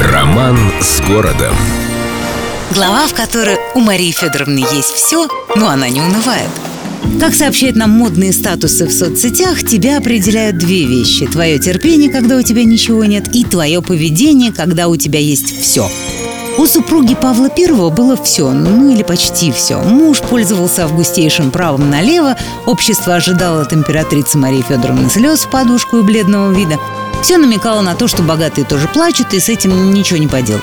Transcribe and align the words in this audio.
Роман 0.00 0.58
с 0.80 1.00
городом. 1.02 1.54
Глава, 2.74 3.06
в 3.06 3.14
которой 3.14 3.58
у 3.74 3.80
Марии 3.80 4.10
Федоровны 4.10 4.58
есть 4.58 4.90
все, 4.90 5.28
но 5.54 5.68
она 5.68 5.88
не 5.88 6.00
унывает. 6.00 6.48
Как 7.20 7.34
сообщают 7.34 7.76
нам 7.76 7.90
модные 7.90 8.32
статусы 8.32 8.86
в 8.86 8.92
соцсетях, 8.92 9.62
тебя 9.62 9.98
определяют 9.98 10.58
две 10.58 10.86
вещи. 10.86 11.26
Твое 11.26 11.58
терпение, 11.58 12.10
когда 12.10 12.36
у 12.36 12.42
тебя 12.42 12.64
ничего 12.64 13.04
нет, 13.04 13.34
и 13.34 13.44
твое 13.44 13.82
поведение, 13.82 14.52
когда 14.52 14.88
у 14.88 14.96
тебя 14.96 15.18
есть 15.20 15.60
все. 15.60 15.88
У 16.58 16.66
супруги 16.66 17.14
Павла 17.14 17.48
I 17.56 17.90
было 17.90 18.16
все, 18.16 18.50
ну 18.50 18.90
или 18.90 19.02
почти 19.02 19.52
все. 19.52 19.80
Муж 19.80 20.20
пользовался 20.20 20.84
августейшим 20.84 21.50
правом 21.50 21.88
налево, 21.88 22.36
общество 22.66 23.14
ожидало 23.14 23.62
от 23.62 23.72
императрицы 23.72 24.36
Марии 24.36 24.62
Федоровны 24.62 25.08
слез 25.08 25.40
в 25.40 25.50
подушку 25.50 25.98
и 25.98 26.02
бледного 26.02 26.52
вида. 26.52 26.78
Все 27.22 27.38
намекало 27.38 27.80
на 27.82 27.94
то, 27.94 28.08
что 28.08 28.22
богатые 28.22 28.64
тоже 28.64 28.88
плачут, 28.88 29.32
и 29.32 29.40
с 29.40 29.48
этим 29.48 29.92
ничего 29.92 30.18
не 30.18 30.26
поделаешь. 30.26 30.62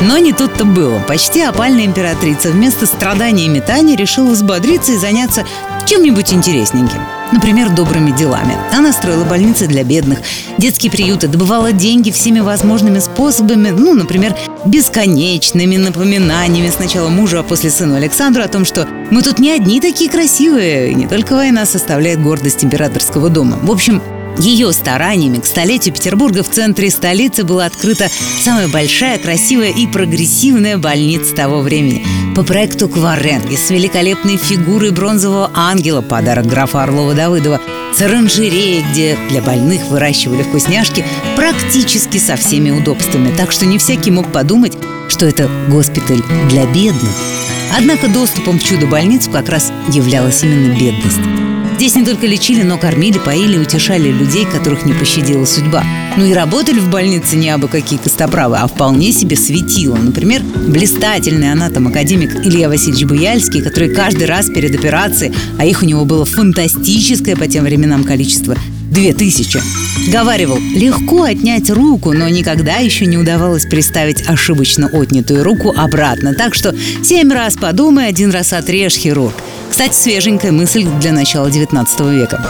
Но 0.00 0.18
не 0.18 0.32
тут-то 0.32 0.64
было. 0.64 1.00
Почти 1.00 1.42
опальная 1.42 1.84
императрица 1.84 2.48
вместо 2.50 2.86
страдания 2.86 3.46
и 3.46 3.48
метания 3.48 3.96
решила 3.96 4.30
взбодриться 4.30 4.92
и 4.92 4.96
заняться 4.96 5.44
чем-нибудь 5.86 6.32
интересненьким. 6.32 7.00
Например, 7.32 7.68
добрыми 7.70 8.10
делами. 8.12 8.56
Она 8.72 8.92
строила 8.92 9.24
больницы 9.24 9.66
для 9.66 9.84
бедных, 9.84 10.20
детские 10.58 10.90
приюты, 10.90 11.28
добывала 11.28 11.72
деньги 11.72 12.10
всеми 12.10 12.40
возможными 12.40 12.98
способами, 12.98 13.70
ну, 13.70 13.94
например, 13.94 14.34
бесконечными 14.64 15.76
напоминаниями 15.76 16.70
сначала 16.74 17.08
мужу, 17.08 17.38
а 17.38 17.42
после 17.42 17.70
сыну 17.70 17.96
Александру 17.96 18.42
о 18.42 18.48
том, 18.48 18.64
что 18.64 18.88
мы 19.10 19.22
тут 19.22 19.38
не 19.38 19.50
одни 19.50 19.80
такие 19.80 20.10
красивые, 20.10 20.92
и 20.92 20.94
не 20.94 21.06
только 21.06 21.34
война 21.34 21.66
составляет 21.66 22.22
гордость 22.22 22.64
императорского 22.64 23.28
дома. 23.28 23.58
В 23.62 23.70
общем, 23.70 24.02
ее 24.38 24.72
стараниями 24.72 25.38
к 25.38 25.46
столетию 25.46 25.94
Петербурга 25.94 26.42
в 26.42 26.48
центре 26.48 26.90
столицы 26.90 27.44
была 27.44 27.66
открыта 27.66 28.08
самая 28.42 28.68
большая, 28.68 29.18
красивая 29.18 29.70
и 29.70 29.86
прогрессивная 29.86 30.78
больница 30.78 31.34
того 31.34 31.60
времени. 31.60 32.04
По 32.34 32.42
проекту 32.42 32.88
Кваренги 32.88 33.56
с 33.56 33.70
великолепной 33.70 34.36
фигурой 34.36 34.90
бронзового 34.90 35.50
ангела, 35.54 36.00
подарок 36.00 36.46
графа 36.46 36.84
Орлова-Давыдова, 36.84 37.60
с 37.94 38.00
оранжереей, 38.02 38.84
где 38.90 39.18
для 39.28 39.42
больных 39.42 39.86
выращивали 39.86 40.42
вкусняшки 40.42 41.04
практически 41.36 42.18
со 42.18 42.36
всеми 42.36 42.70
удобствами. 42.70 43.34
Так 43.36 43.52
что 43.52 43.66
не 43.66 43.78
всякий 43.78 44.10
мог 44.10 44.30
подумать, 44.32 44.76
что 45.08 45.26
это 45.26 45.50
госпиталь 45.68 46.22
для 46.48 46.66
бедных. 46.66 47.10
Однако 47.76 48.08
доступом 48.08 48.58
в 48.58 48.64
чудо-больницу 48.64 49.30
как 49.30 49.48
раз 49.48 49.72
являлась 49.88 50.42
именно 50.42 50.76
бедность. 50.76 51.49
Здесь 51.80 51.94
не 51.94 52.04
только 52.04 52.26
лечили, 52.26 52.62
но 52.62 52.76
кормили, 52.76 53.16
поили, 53.16 53.56
утешали 53.56 54.10
людей, 54.10 54.44
которых 54.44 54.84
не 54.84 54.92
пощадила 54.92 55.46
судьба. 55.46 55.82
Ну 56.18 56.26
и 56.26 56.34
работали 56.34 56.78
в 56.78 56.90
больнице 56.90 57.36
не 57.36 57.48
абы 57.48 57.68
какие 57.68 57.98
костоправы, 57.98 58.58
а 58.58 58.66
вполне 58.66 59.12
себе 59.12 59.34
светило. 59.34 59.96
Например, 59.96 60.42
блистательный 60.42 61.50
анатом-академик 61.50 62.44
Илья 62.44 62.68
Васильевич 62.68 63.06
Буяльский, 63.06 63.62
который 63.62 63.94
каждый 63.94 64.26
раз 64.26 64.50
перед 64.50 64.74
операцией, 64.74 65.32
а 65.58 65.64
их 65.64 65.82
у 65.82 65.86
него 65.86 66.04
было 66.04 66.26
фантастическое 66.26 67.34
по 67.34 67.48
тем 67.48 67.64
временам 67.64 68.04
количество, 68.04 68.58
две 68.90 69.14
тысячи. 69.14 69.60
Говаривал, 70.08 70.58
легко 70.58 71.22
отнять 71.22 71.70
руку, 71.70 72.12
но 72.12 72.28
никогда 72.28 72.76
еще 72.76 73.06
не 73.06 73.16
удавалось 73.16 73.64
приставить 73.64 74.28
ошибочно 74.28 74.88
отнятую 74.92 75.44
руку 75.44 75.72
обратно. 75.76 76.34
Так 76.34 76.54
что 76.54 76.74
семь 77.02 77.32
раз 77.32 77.54
подумай, 77.54 78.08
один 78.08 78.30
раз 78.30 78.52
отрежь 78.52 78.94
хирург. 78.94 79.34
Кстати, 79.70 79.94
свеженькая 79.94 80.52
мысль 80.52 80.84
для 81.00 81.12
начала 81.12 81.46
XIX 81.46 81.86
века. 82.12 82.44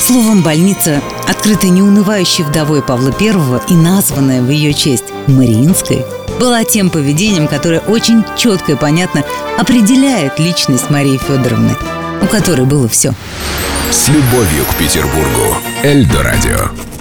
Словом, 0.00 0.42
больница, 0.42 1.00
открытая 1.28 1.70
неунывающей 1.70 2.44
вдовой 2.44 2.82
Павла 2.82 3.14
I 3.20 3.32
и 3.68 3.74
названная 3.74 4.42
в 4.42 4.50
ее 4.50 4.72
честь 4.74 5.04
Мариинской, 5.26 6.04
была 6.40 6.64
тем 6.64 6.90
поведением, 6.90 7.46
которое 7.46 7.80
очень 7.80 8.24
четко 8.36 8.72
и 8.72 8.76
понятно 8.76 9.24
определяет 9.58 10.38
личность 10.38 10.90
Марии 10.90 11.18
Федоровны, 11.18 11.76
у 12.22 12.26
которой 12.26 12.66
было 12.66 12.88
все. 12.88 13.14
С 13.94 14.08
любовью 14.08 14.64
к 14.64 14.74
Петербургу. 14.74 15.56
Эльдо 15.84 16.24
радио. 16.24 16.93